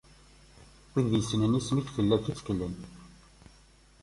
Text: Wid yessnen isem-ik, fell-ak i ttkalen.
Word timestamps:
Wid 0.91 1.07
yessnen 1.13 1.57
isem-ik, 1.59 1.87
fell-ak 1.95 2.25
i 2.31 2.33
ttkalen. 2.33 2.75